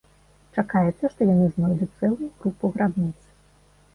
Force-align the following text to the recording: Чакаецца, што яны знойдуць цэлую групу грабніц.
Чакаецца, 0.59 1.05
што 1.13 1.27
яны 1.33 1.45
знойдуць 1.57 1.89
цэлую 1.99 2.29
групу 2.45 2.71
грабніц. 2.79 3.13